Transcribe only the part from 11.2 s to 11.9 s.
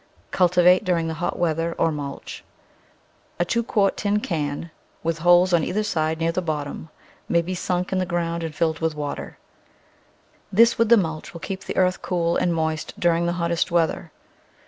will keep the